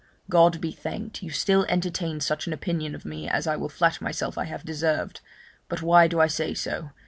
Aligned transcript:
God 0.31 0.59
be 0.59 0.71
thanked, 0.71 1.21
you 1.21 1.29
still 1.29 1.63
entertain 1.69 2.21
such 2.21 2.47
an 2.47 2.53
opinion 2.53 2.95
of 2.95 3.05
me 3.05 3.29
as 3.29 3.45
I 3.45 3.55
will 3.55 3.69
flatter 3.69 4.03
myself 4.03 4.35
I 4.35 4.45
have 4.45 4.65
deserved; 4.65 5.21
but 5.69 5.83
why 5.83 6.07
do 6.07 6.19
I 6.19 6.25
say 6.25 6.55
so? 6.55 6.89